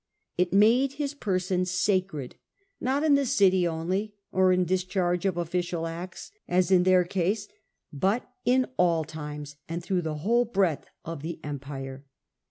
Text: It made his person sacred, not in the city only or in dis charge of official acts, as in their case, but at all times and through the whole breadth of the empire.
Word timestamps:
It 0.35 0.51
made 0.51 0.93
his 0.93 1.13
person 1.13 1.63
sacred, 1.63 2.33
not 2.79 3.03
in 3.03 3.13
the 3.13 3.23
city 3.23 3.67
only 3.67 4.15
or 4.31 4.51
in 4.51 4.65
dis 4.65 4.83
charge 4.83 5.27
of 5.27 5.37
official 5.37 5.85
acts, 5.85 6.31
as 6.47 6.71
in 6.71 6.81
their 6.81 7.03
case, 7.03 7.47
but 7.93 8.27
at 8.47 8.73
all 8.77 9.03
times 9.03 9.57
and 9.69 9.83
through 9.83 10.01
the 10.01 10.15
whole 10.25 10.45
breadth 10.45 10.89
of 11.05 11.21
the 11.21 11.39
empire. 11.43 12.03